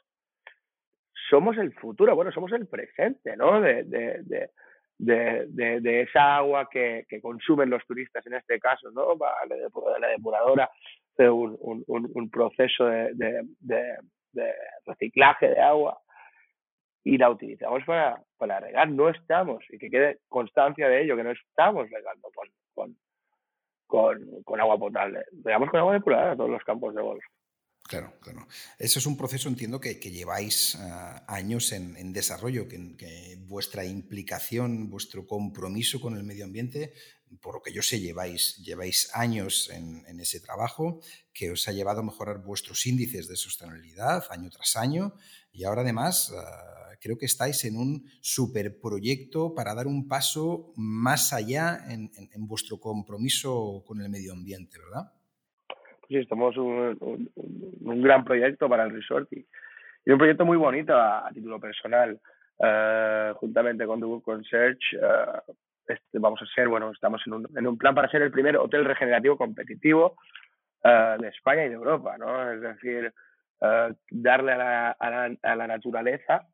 [1.31, 3.61] somos el futuro, bueno, somos el presente, ¿no?
[3.61, 4.51] De, de,
[4.99, 9.17] de, de, esa agua que, que, consumen los turistas en este caso, ¿no?
[10.01, 10.69] La depuradora
[11.17, 13.45] de un, un, un proceso de,
[14.87, 15.99] reciclaje de agua
[17.09, 18.91] y la utilizamos para, para regar.
[18.91, 22.95] No estamos, y que quede constancia de ello, que no estamos regando con,
[23.87, 25.25] con, con, agua potable.
[25.33, 27.25] Veamos con agua depurada a todos los campos de golf.
[27.85, 28.47] Claro, claro.
[28.79, 35.27] Eso es un proceso, entiendo, que, lleváis uh, años en, desarrollo, que, vuestra implicación, vuestro
[35.27, 36.93] compromiso con el medio ambiente,
[37.41, 41.01] por lo que yo sé, lleváis, lleváis años en, ese trabajo,
[41.33, 45.15] que os ha llevado a mejorar vuestros índices de sostenibilidad año tras año,
[45.51, 51.33] y ahora además uh, creo que estáis en un superproyecto para dar un paso más
[51.33, 52.11] allá en,
[52.47, 55.13] vuestro compromiso con el medio ambiente, ¿verdad?
[56.09, 57.31] Sí, estamos un,
[57.81, 59.47] un, gran proyecto para el resort y,
[60.11, 62.19] un proyecto muy bonito a, título personal.
[62.61, 65.53] Uh, juntamente con Google Concierge, uh,
[65.87, 68.57] este, vamos a ser, bueno, estamos en un, en un, plan para ser el primer
[68.57, 70.17] hotel regenerativo competitivo
[70.83, 72.51] uh, de España y de Europa, ¿no?
[72.51, 73.13] Es decir,
[74.11, 76.49] darle a la, a la, a la naturaleza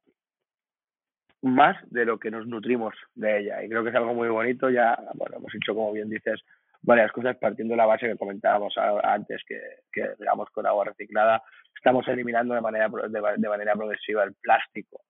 [1.44, 3.62] más de lo que nos nutrimos de ella.
[3.62, 4.70] Y creo que es algo muy bonito.
[4.70, 6.40] Ya, bueno, hemos hecho, como bien dices,
[6.82, 9.60] varias cosas partiendo de la base que comentábamos antes, que,
[9.92, 11.42] que digamos, con agua reciclada
[11.84, 15.02] estamos eliminando de manera, de, manera progresiva el plástico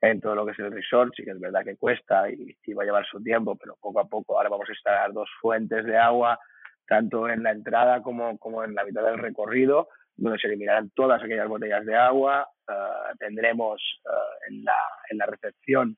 [0.00, 1.12] en todo lo que es el resort.
[1.16, 3.98] Sí que es verdad que cuesta y, y, va a llevar su tiempo, pero poco
[3.98, 6.38] a poco ahora vamos a instalar dos fuentes de agua,
[6.86, 11.22] tanto en la entrada como, como en la mitad del recorrido, donde se eliminarán todas
[11.22, 12.48] aquellas botellas de agua.
[12.68, 14.76] Uh, tendremos uh, en, la,
[15.10, 15.96] en la recepción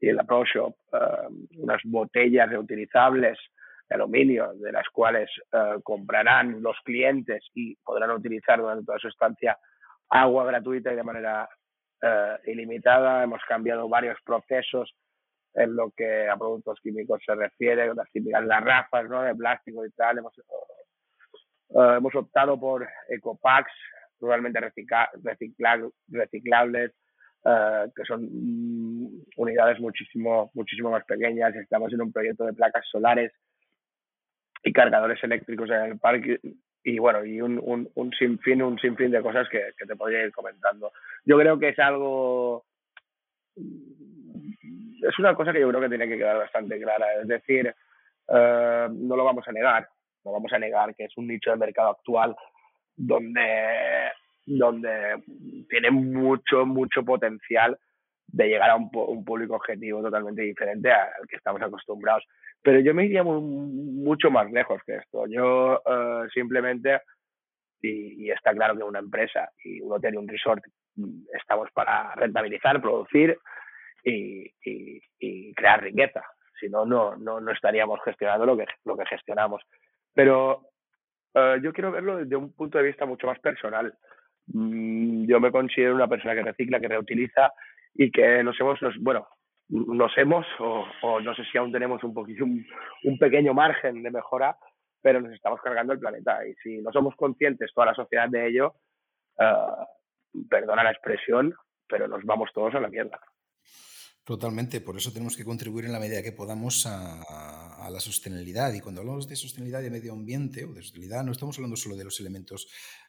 [0.00, 3.38] y en la Pro Shop uh, unas botellas reutilizables
[3.88, 5.30] de aluminio, de las cuales
[5.82, 9.56] comprarán los clientes y podrán utilizar durante toda su estancia
[10.10, 11.48] agua gratuita y de manera
[12.00, 14.94] eh, ilimitada, hemos cambiado varios procesos
[15.54, 19.22] en lo que a productos químicos se refiere, las típicas garrafas ¿no?
[19.22, 20.18] de plástico y tal.
[20.18, 20.32] Hemos,
[21.70, 23.72] eh, hemos optado por ecopacks
[24.18, 26.92] totalmente reciclables,
[27.44, 31.54] eh, que son mm, unidades muchísimo, muchísimo más pequeñas.
[31.54, 33.32] Estamos en un proyecto de placas solares
[34.64, 36.40] y cargadores eléctricos en el parque
[36.82, 40.24] y bueno, y un, un, un sinfín, un sinfín de cosas que, que te podría
[40.24, 40.92] ir comentando.
[41.24, 42.64] Yo creo que es algo
[45.02, 47.06] es una cosa que yo creo que tiene que quedar bastante clara.
[47.20, 47.74] Es decir,
[48.28, 49.88] eh, no lo vamos a negar,
[50.28, 52.36] no vamos a negar que es un nicho de mercado actual
[52.96, 54.10] donde,
[54.44, 55.22] donde
[55.68, 57.78] tiene mucho, mucho potencial
[58.26, 58.90] de llegar a un,
[59.24, 62.24] público objetivo totalmente diferente al que estamos acostumbrados.
[62.62, 65.26] Pero yo me iría mucho más lejos que esto.
[65.28, 67.00] Yo eh, simplemente,
[67.80, 70.62] y, y, está claro que una empresa y un hotel y un resort
[70.96, 73.38] mm, estamos para rentabilizar, producir
[74.04, 76.22] y, crear riqueza.
[76.60, 79.62] Si no, no, no, estaríamos gestionando lo que, lo que gestionamos.
[80.18, 80.72] Pero
[81.32, 83.96] eh, yo quiero verlo desde un punto de vista mucho más personal.
[84.48, 87.52] Mm, yo me considero una persona que recicla, que reutiliza
[87.94, 89.28] y que nos hemos, bueno,
[89.68, 92.66] nos hemos, o, no sé si aún tenemos un poquito, un,
[93.20, 94.56] pequeño margen de mejora,
[95.00, 96.44] pero nos estamos cargando el planeta.
[96.44, 98.74] Y si no somos conscientes, toda la sociedad de ello,
[99.38, 101.54] uh, perdona la expresión,
[101.86, 103.20] pero nos vamos todos a la mierda.
[104.28, 108.70] Totalmente, por eso tenemos que contribuir en la medida que podamos a, la sostenibilidad.
[108.74, 111.96] Y cuando hablamos de sostenibilidad de medio ambiente o de sostenibilidad, no estamos hablando solo
[111.96, 112.68] de los elementos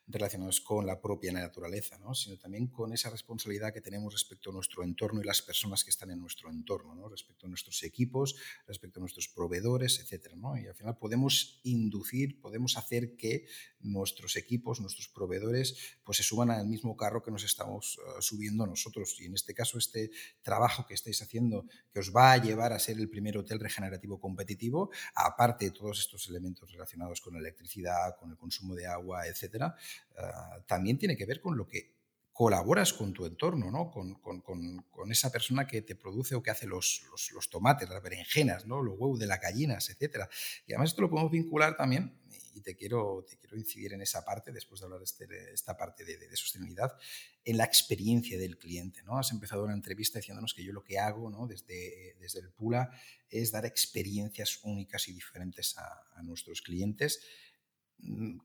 [0.09, 4.83] relacionados con la propia naturaleza, sino también con esa responsabilidad que tenemos respecto a nuestro
[4.83, 7.07] entorno y las personas que están en nuestro entorno, ¿no?
[7.07, 8.35] respecto a nuestros equipos,
[8.67, 10.33] respecto a nuestros proveedores, etc.
[10.61, 13.45] Y al final podemos inducir, podemos hacer que
[13.81, 18.65] nuestros equipos, nuestros proveedores, pues se suban al mismo carro que nos estamos uh, subiendo
[18.65, 19.15] nosotros.
[19.21, 22.79] Y en este caso, este trabajo que estáis haciendo, que os va a llevar a
[22.79, 28.31] ser el primer hotel regenerativo competitivo, aparte de todos estos elementos relacionados con electricidad, con
[28.31, 29.75] el consumo de agua, etcétera,
[30.17, 31.99] Ah, también tiene que ver con lo que
[32.39, 33.91] colaboras con tu entorno, ¿no?
[33.91, 37.01] Con, con, con, esa persona que te produce o que hace los,
[37.33, 38.81] los, tomates, las berenjenas, ¿no?
[38.81, 40.25] los huevos de las gallinas, etc.
[40.65, 42.17] Y además esto lo podemos vincular también,
[42.53, 45.75] y te quiero, te quiero incidir en esa parte, después de hablar de este, esta
[45.75, 46.95] parte de, sostenibilidad,
[47.43, 49.01] en la experiencia del cliente.
[49.03, 49.17] ¿no?
[49.17, 51.47] Has empezado una entrevista diciéndonos que yo lo que hago ¿no?
[51.47, 52.91] desde, desde el Pula
[53.29, 57.21] es dar experiencias únicas y diferentes a, nuestros clientes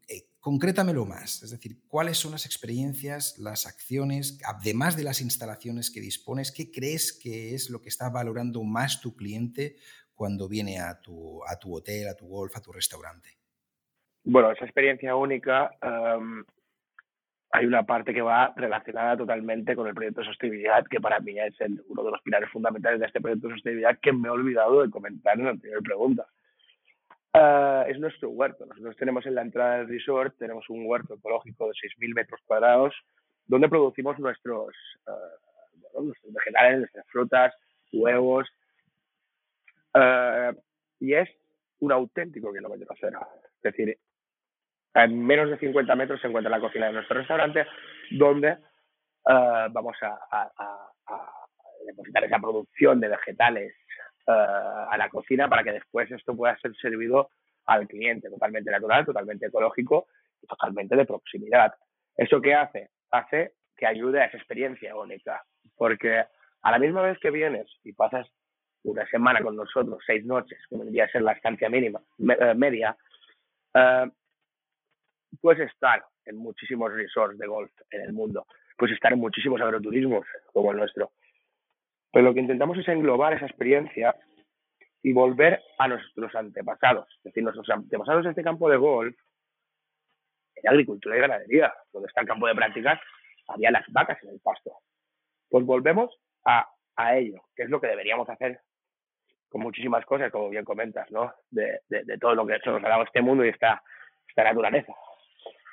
[0.09, 5.91] eh, concrétamelo más, es decir, cuáles son las experiencias, las acciones, además de las instalaciones
[5.91, 9.77] que dispones, ¿qué crees que es lo que está valorando más tu cliente
[10.15, 13.31] cuando viene a tu, a tu hotel, a tu golf, a tu restaurante?
[14.25, 16.45] Bueno, esa experiencia única, em,
[17.53, 21.39] hay una parte que va relacionada totalmente con el proyecto de sostenibilidad, que para mí
[21.39, 21.55] es
[21.87, 24.91] uno de los pilares fundamentales de este proyecto de sostenibilidad que me he olvidado de
[24.91, 26.27] comentar en la anterior pregunta.
[27.35, 28.65] Uh, es nuestro huerto.
[28.65, 32.95] Nosotros tenemos en la entrada del resort, tenemos un huerto ecológico de 6.000 metros cuadrados,
[33.47, 34.73] donde producimos nuestros,
[35.09, 37.53] uh, nuestros vegetales, nuestras frutas,
[37.93, 38.47] huevos,
[39.95, 40.57] uh,
[41.01, 41.29] y es
[41.81, 43.27] un auténtico kilómetro cero.
[43.57, 43.99] Es decir,
[44.95, 47.67] en menos de 50 metros se encuentra la cocina de nuestro restaurante,
[48.13, 48.59] donde
[49.25, 50.53] vamos a, a,
[51.09, 51.31] a,
[51.85, 53.75] depositar esa producción de vegetales
[54.27, 57.31] eh, a la cocina para que después esto pueda ser servido
[57.67, 60.07] al cliente, totalmente natural, totalmente ecológico
[60.41, 61.75] y totalmente de proximidad.
[62.17, 62.91] ¿Eso qué hace?
[63.11, 65.43] Hace que ayude a esa experiencia única,
[65.77, 66.25] porque
[66.63, 68.27] a la misma vez que vienes y pasas
[68.85, 72.97] una semana con nosotros, seis noches, que vendría a ser la estancia mínima, eh, media,
[73.75, 74.11] eh,
[75.41, 80.27] puedes estar en muchísimos resorts de golf en el mundo, puedes estar en muchísimos agroturismos
[80.53, 81.13] como el nuestro,
[82.15, 84.15] pero lo que intentamos es englobar esa experiencia
[85.03, 87.09] y volver a nuestros antepasados.
[87.19, 89.17] Es decir, nuestros antepasados en este campo de golf,
[90.55, 93.01] en agricultura y ganadería, donde está el campo de prácticas,
[93.49, 94.79] había las vacas en el pasto.
[95.51, 98.61] Pues volvemos a, a ello, que es lo que deberíamos hacer
[99.49, 101.33] con muchísimas cosas, como bien comentas, ¿no?
[101.51, 103.83] De, de, todo lo que se nos ha dado este mundo y esta,
[104.37, 104.93] naturaleza.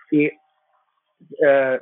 [0.09, 1.79] Y eh,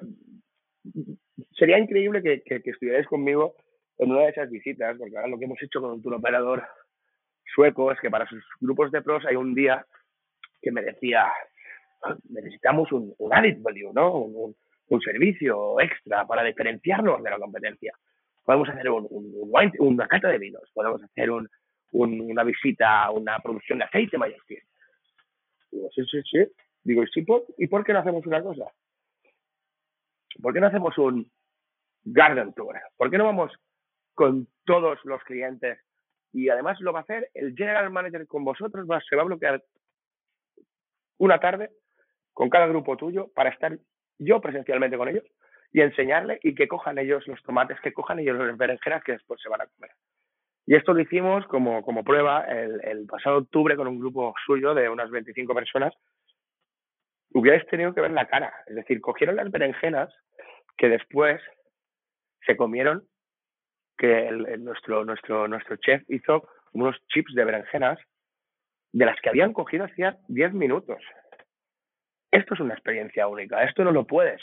[1.54, 3.56] sería increíble que, que, que estuvierais conmigo
[4.00, 6.64] en una de esas visitas, porque ahora lo que hemos hecho con un tour operador
[7.54, 9.86] sueco es que para sus grupos de pros hay un día
[10.62, 11.32] que me decía,
[12.30, 14.14] necesitamos un, un added value, ¿no?
[14.14, 14.56] Un,
[14.88, 17.94] un, servicio extra para diferenciarnos de la competencia.
[18.44, 19.08] Podemos hacer un,
[19.80, 21.30] una cata de vinos, podemos hacer
[21.92, 24.60] una visita a una producción de aceite mallorquín.
[25.72, 26.40] Digo, sí, sí, sí.
[26.84, 28.66] Digo, ¿y, por, ¿y por qué no hacemos una cosa?
[30.42, 31.30] ¿Por qué no hacemos un
[32.04, 32.76] Garden Tour.
[32.98, 33.52] ¿Por qué no vamos
[34.20, 35.80] con todos los clientes?
[36.34, 39.26] Y además lo va a hacer el General Manager con vosotros, va, se va a
[39.26, 39.64] bloquear
[41.20, 41.70] una tarde
[42.34, 43.80] con cada grupo tuyo para estar
[44.18, 45.24] yo presencialmente con ellos
[45.72, 49.40] y enseñarle y que cojan ellos los tomates, que cojan ellos las berenjenas que después
[49.42, 49.92] se van a comer.
[50.66, 54.74] Y esto lo hicimos como, como prueba el, el, pasado octubre con un grupo suyo
[54.74, 55.94] de unas 25 personas.
[57.32, 58.54] Hubierais tenido que ver la cara.
[58.68, 60.14] Es decir, cogieron las berenjenas
[60.78, 61.42] que después
[62.46, 63.08] se comieron,
[64.00, 68.00] que el, nuestro, nuestro, nuestro chef hizo unos chips de berenjenas
[68.94, 70.98] de las que habían cogido hacía 10 minutos.
[72.32, 73.64] Esto es una experiencia única.
[73.64, 74.42] Esto no lo puedes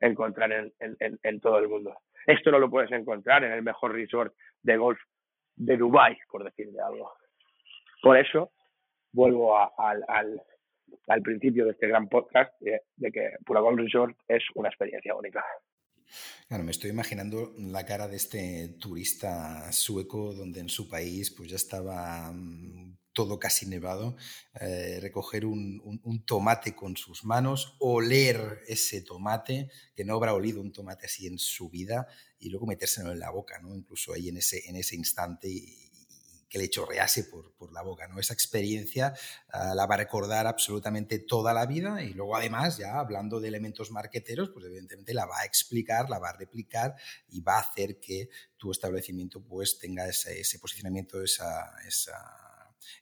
[0.00, 1.98] encontrar en, en, en, todo el mundo.
[2.26, 4.98] Esto no lo puedes encontrar en el mejor resort de golf
[5.56, 7.12] de Dubai, por decirle algo.
[8.00, 8.52] Por eso
[9.12, 10.42] vuelvo a, al, al,
[11.08, 15.14] al, principio de este gran podcast de, de que Pura Golf Resort es una experiencia
[15.14, 15.44] única.
[16.48, 21.50] Claro, me estoy imaginando la cara de este turista sueco donde en su país pues
[21.50, 24.16] ya estaba mm, todo casi nevado,
[24.60, 30.60] eh, recoger un, un, tomate con sus manos, oler ese tomate, que no habrá olido
[30.60, 32.06] un tomate así en su vida,
[32.38, 33.74] y luego metérselo en la boca, ¿no?
[33.74, 35.48] incluso ahí en ese, en ese instante.
[36.48, 38.08] Que le chorrease por, por, la boca.
[38.08, 38.18] ¿no?
[38.18, 39.14] Esa experiencia
[39.52, 43.48] uh, la va a recordar absolutamente toda la vida y luego además, ya hablando de
[43.48, 46.94] elementos marqueteros, pues evidentemente la va a explicar, la va a replicar
[47.28, 52.48] y va a hacer que tu establecimiento pues tenga ese, posicionamiento, esa, esa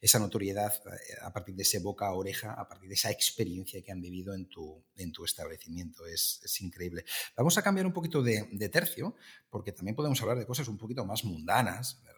[0.00, 3.82] esa notoriedad eh, a partir de ese boca a oreja, a partir de esa experiencia
[3.82, 6.06] que han vivido en tu, en tu establecimiento.
[6.06, 7.04] Es, es, increíble.
[7.36, 9.14] Vamos a cambiar un poquito de, de, tercio,
[9.48, 12.15] porque también podemos hablar de cosas un poquito más mundanas, ¿verdad?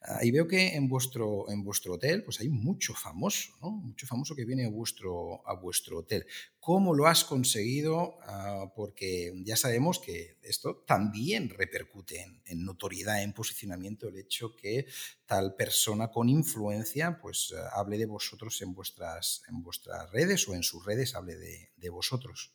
[0.00, 3.70] Uh, y veo que en vuestro, en vuestro hotel pues hay mucho famoso, ¿no?
[3.70, 6.26] mucho famoso que viene a vuestro, a vuestro hotel.
[6.58, 8.18] ¿Cómo lo has conseguido?
[8.18, 14.86] Uh, porque ya sabemos que esto también repercute en, notoriedad, en posicionamiento, el hecho que
[15.26, 20.54] tal persona con influencia pues uh, hable de vosotros en vuestras, en vuestras redes o
[20.54, 22.54] en sus redes hable de, de vosotros.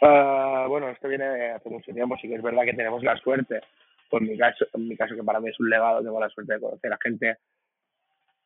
[0.00, 3.60] bueno, esto viene hace mucho tiempo, sí que es verdad que tenemos la suerte
[4.08, 6.54] por mi caso, en mi caso que para mí es un legado, tengo la suerte
[6.54, 7.36] de conocer a gente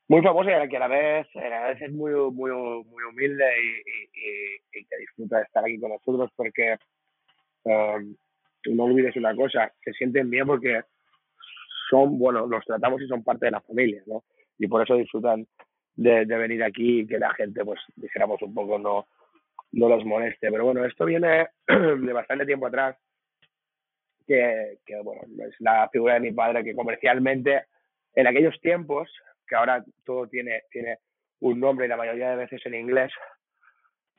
[0.09, 2.51] muy famosa y a la que a la vez, a la vez es muy, muy,
[2.51, 6.77] muy humilde y, y, y, que disfruta de estar aquí con nosotros porque
[7.65, 8.15] um,
[8.67, 10.83] no olvides una cosa, se sienten bien porque
[11.89, 14.25] son, bueno, los tratamos y son parte de la familia, ¿no?
[14.59, 15.47] Y por eso disfrutan
[15.95, 19.07] de, de venir aquí y que la gente, pues, dijéramos un poco, no,
[19.73, 20.51] no los moleste.
[20.51, 22.97] Pero bueno, esto viene de bastante tiempo atrás
[24.27, 27.67] que, que, bueno, es la figura de mi padre que comercialmente
[28.15, 29.11] en aquellos tiempos,
[29.47, 30.99] que ahora todo tiene, tiene
[31.41, 33.13] un nombre y la mayoría de veces en inglés,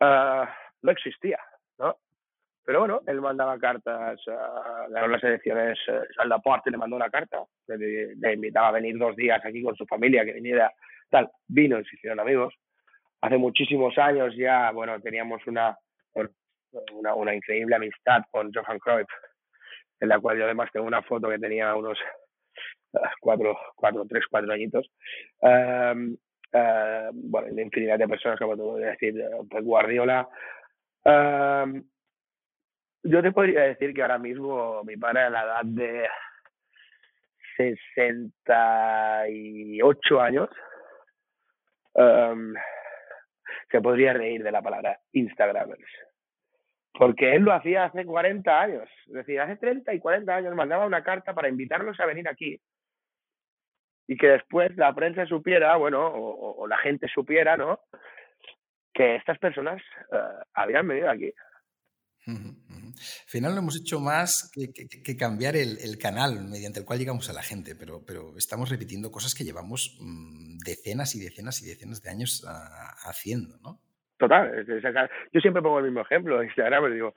[0.01, 0.45] uh,
[0.81, 1.39] no existía,
[1.79, 1.97] ¿no?
[2.65, 7.09] Pero bueno, él mandaba cartas, uh, ganó las elecciones, uh, al Laporte le mandó una
[7.09, 10.71] carta, le, le, invitaba a venir dos días aquí con su familia, que viniera,
[11.09, 12.53] tal, vino y se hicieron amigos.
[13.21, 15.77] Hace muchísimos años ya, bueno, teníamos una,
[16.93, 19.07] una, una increíble amistad con Johan Cruyff,
[19.99, 21.97] en la cual yo además tengo una foto que tenía unos
[23.19, 24.87] cuatro, cuatro tres, cuatro añitos.
[25.39, 26.15] Um,
[26.53, 29.15] uh, bueno, infinidad de personas, como a decir,
[29.49, 30.27] pues Guardiola.
[31.05, 31.83] Um,
[33.03, 36.07] yo te podría decir que ahora mismo mi padre a la edad de
[37.57, 40.49] 68 años
[41.93, 42.53] um,
[43.69, 45.83] se podría reír de la palabra Instagramers
[46.93, 50.85] porque él lo hacía hace 40 años, es decir, hace 30 y 40 años mandaba
[50.85, 52.59] una carta para invitarlos a venir aquí
[54.07, 57.79] y que después la prensa supiera, bueno, o, la gente supiera, ¿no?
[58.93, 61.31] Que estas personas uh, habían venido aquí.
[62.25, 62.93] Al
[63.27, 67.41] final no hemos hecho más que, cambiar el, canal mediante el cual llegamos a la
[67.41, 72.09] gente, pero, pero estamos repitiendo cosas que llevamos mmm, decenas y decenas y decenas de
[72.09, 73.81] años uh, haciendo, ¿no?
[74.23, 74.65] Total,
[75.33, 77.13] yo siempre pongo el mismo ejemplo en Instagram, digo,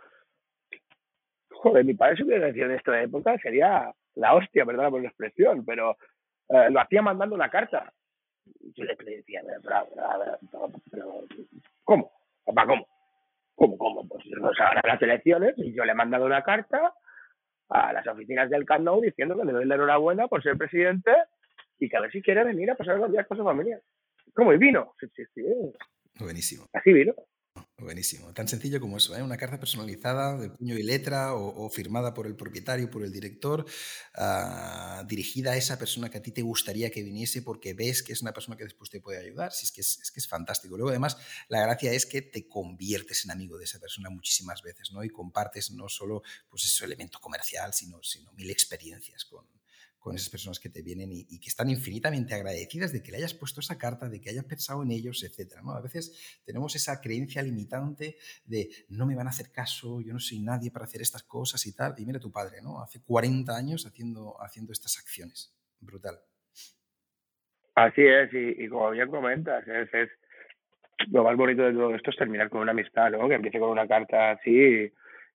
[1.51, 5.07] joder, mi padre si hubiera decir en esta época sería la hostia, perdón por la
[5.07, 5.97] expresión, pero
[6.49, 7.93] eh, lo hacía mandando una carta.
[8.75, 9.41] Yo le decía,
[10.91, 11.23] pero,
[11.85, 12.11] ¿cómo?
[12.45, 12.89] Papá, ¿cómo?
[13.55, 14.09] ¿Cómo, cómo?
[14.09, 16.93] Pues nos ahora las elecciones y yo le he mandado una carta
[17.69, 21.13] a las oficinas del Camp diciendo que le doy la enhorabuena por ser presidente
[21.79, 23.81] y que a ver si quiere venir a pasar los días con su familia.
[24.35, 24.53] ¿Cómo?
[24.53, 24.93] ¿Y vino?
[24.99, 25.45] Sí, sí, sí.
[26.19, 26.67] Buenísimo.
[26.73, 27.15] Así vino.
[27.79, 28.33] Buenísimo.
[28.33, 29.23] Tan sencillo como eso, ¿eh?
[29.23, 33.67] una carta personalizada de puño y letra o, firmada por el propietario, por el director,
[34.15, 38.15] ah, dirigida a esa persona que a ti te gustaría que viniese porque ves que
[38.15, 39.53] es una persona que después te puede ayudar.
[39.53, 40.77] Si es, que es, que es fantástico.
[40.77, 44.91] Luego, además, la gracia es que te conviertes en amigo de esa persona muchísimas veces
[44.93, 45.05] ¿no?
[45.05, 49.47] y compartes no solo pues, ese elemento comercial, sino, sino mil experiencias con,
[50.07, 53.35] con esas personas que te vienen y, que están infinitamente agradecidas de que le hayas
[53.35, 55.57] puesto esa carta, de que hayas pensado en ellos, etc.
[55.65, 55.73] ¿no?
[55.73, 60.21] A veces tenemos esa creencia limitante de no me van a hacer caso, yo no
[60.21, 61.95] soy nadie para hacer estas cosas y tal.
[61.99, 62.81] Y mira tu padre, ¿no?
[62.81, 65.53] Hace 40 años haciendo, haciendo estas acciones.
[65.81, 66.21] Brutal.
[67.75, 70.09] Así es, y, como bien comentas, es, es,
[71.09, 73.29] lo más bonito de todo esto es terminar con una amistad, ¿no?
[73.29, 74.89] Que empiece con una carta así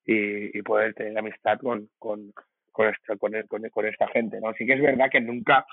[0.05, 2.31] y, y poder tener amistad con, con,
[2.71, 3.33] con esta, con,
[3.69, 4.53] con, esta gente, ¿no?
[4.53, 5.65] Sí que es verdad que nunca,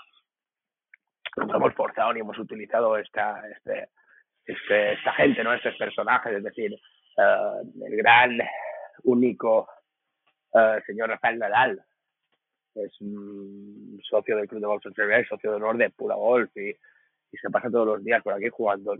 [1.36, 3.88] hemos forzado ni hemos utilizado esta, este,
[4.44, 5.52] este, esta gente, ¿no?
[5.52, 6.72] Estos personajes, es decir,
[7.16, 8.38] uh, el gran,
[9.04, 9.68] único
[10.52, 11.82] uh, señor Rafael Nadal,
[12.74, 16.70] es un socio del Club de Golf Social socio de honor de Pura Golf y,
[16.70, 18.96] y se pasa todos los días por aquí jugando.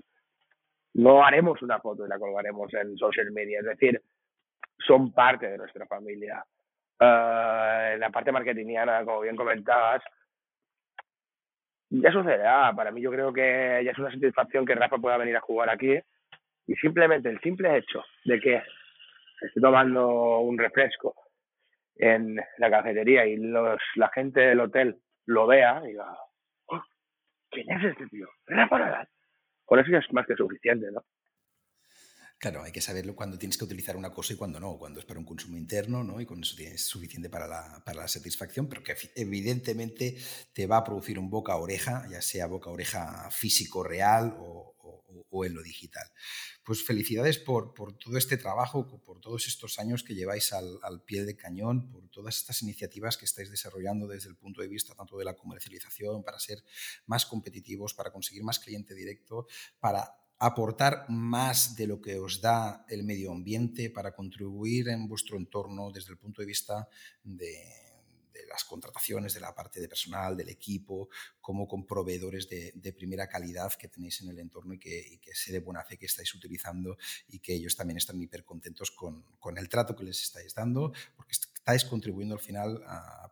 [0.94, 4.02] No haremos una foto y la colgaremos en social media, es decir,
[4.86, 6.44] son parte de nuestra familia.
[7.00, 10.02] Uh, la parte marketingiana, como bien comentabas,
[11.90, 12.72] ya sucederá.
[12.74, 15.70] Para mí yo creo que ya es una satisfacción que Rafa pueda venir a jugar
[15.70, 15.98] aquí
[16.66, 18.62] y simplemente el simple hecho de que
[19.40, 21.14] esté tomando un refresco
[21.96, 24.96] en la cafetería y los, la gente del hotel
[25.26, 26.16] lo vea y diga,
[26.66, 26.82] oh,
[27.50, 28.28] ¿quién es este tío?
[28.46, 29.08] Rafa Nadal.
[29.64, 31.02] Con eso ya es más que suficiente, ¿no?
[32.38, 35.06] Claro, hay que saberlo cuando tienes que utilizar una cosa y cuando no, cuando es
[35.06, 36.20] para un consumo interno, ¿no?
[36.20, 40.16] Y con eso tienes suficiente para la, para la satisfacción, pero que evidentemente
[40.52, 44.76] te va a producir un boca oreja, ya sea boca oreja físico real o,
[45.30, 46.06] o, en lo digital.
[46.64, 51.02] Pues felicidades por, por, todo este trabajo, por todos estos años que lleváis al, al,
[51.02, 54.94] pie de cañón, por todas estas iniciativas que estáis desarrollando desde el punto de vista
[54.94, 56.62] tanto de la comercialización, para ser
[57.06, 59.48] más competitivos, para conseguir más cliente directo,
[59.80, 60.08] para
[60.38, 65.90] aportar más de lo que os da el medio ambiente para contribuir en vuestro entorno
[65.90, 66.88] desde el punto de vista
[67.24, 67.64] de,
[68.48, 71.08] las contrataciones, de la parte de personal, del equipo,
[71.40, 75.60] como con proveedores de, primera calidad que tenéis en el entorno y que, sé de
[75.60, 76.96] buena fe que estáis utilizando
[77.28, 79.24] y que ellos también están hiper contentos con,
[79.56, 82.80] el trato que les estáis dando, porque estáis contribuyendo al final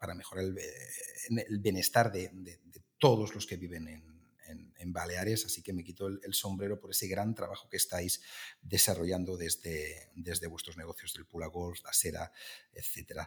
[0.00, 2.60] para mejorar el, bienestar de
[2.98, 4.15] todos los que viven en,
[4.48, 8.22] en, Baleares, así que me quito el, sombrero por ese gran trabajo que estáis
[8.62, 12.32] desarrollando desde, desde vuestros negocios del Pula Golf, la Sera,
[12.72, 13.20] etc.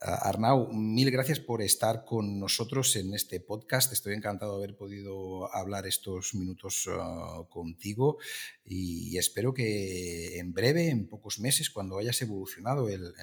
[0.00, 3.92] Ah, Arnau, mil gracias por estar con nosotros en este podcast.
[3.92, 8.18] Estoy encantado de haber podido hablar estos minutos ah, contigo
[8.64, 13.14] y espero que en breve, en pocos meses, cuando hayas evolucionado el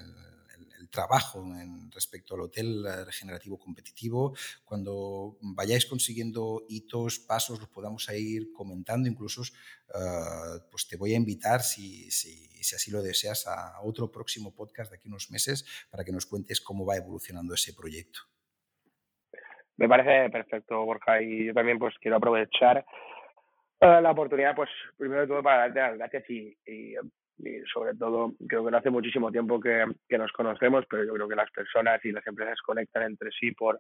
[0.89, 4.35] trabajo en respecto al hotel eh, regenerativo competitivo.
[4.63, 9.07] Cuando vayáis consiguiendo hitos, pasos, los podamos ir comentando.
[9.07, 14.11] Incluso eh, pues te voy a invitar, si, si, si, así lo deseas, a otro
[14.11, 18.19] próximo podcast de aquí unos meses para que nos cuentes cómo va evolucionando ese proyecto.
[19.77, 22.85] Me parece perfecto, Borja, y yo también pues quiero aprovechar
[23.79, 26.95] eh, la oportunidad, pues primero de todo para darte las gracias y, y
[27.39, 31.13] y sobre todo creo que no hace muchísimo tiempo que, que, nos conocemos, pero yo
[31.13, 33.79] creo que las personas y las empresas conectan entre sí por,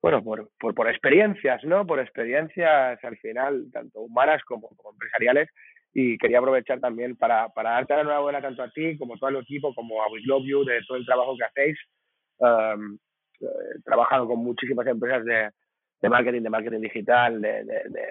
[0.00, 1.86] bueno, por, por, por experiencias, ¿no?
[1.86, 5.48] Por experiencias al final, tanto humanas como, empresariales.
[5.92, 9.30] Y quería aprovechar también para, para darte la enhorabuena tanto a ti como a todo
[9.30, 11.78] el equipo, como a We Love You, de todo el trabajo que hacéis.
[12.38, 12.98] Um,
[13.40, 15.50] he trabajado con muchísimas empresas de,
[16.02, 18.06] de marketing, de marketing digital, de, de, de,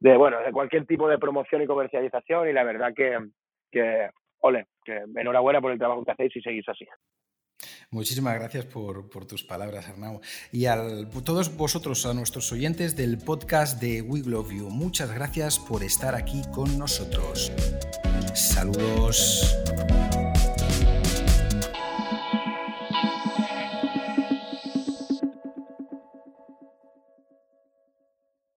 [0.00, 3.18] de, bueno, de cualquier tipo de promoción y comercialización y la verdad que,
[3.74, 4.08] que,
[4.40, 6.86] ole, que enhorabuena por el trabajo que hacéis y seguís así.
[7.90, 10.20] Muchísimas gracias por, tus palabras, Arnau.
[10.52, 10.76] Y a
[11.24, 16.14] todos vosotros, a nuestros oyentes del podcast de We Love You, muchas gracias por estar
[16.14, 17.52] aquí con nosotros.
[18.34, 19.56] Saludos.